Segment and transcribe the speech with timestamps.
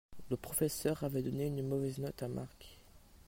[0.31, 2.79] le professeur avait donné une mauvais note à Mark.